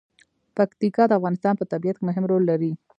پکتیکا 0.57 1.03
د 1.07 1.11
افغانستان 1.19 1.53
په 1.57 1.65
طبیعت 1.71 1.95
کې 1.97 2.05
مهم 2.07 2.23
رول 2.31 2.43
لري. 2.51 2.71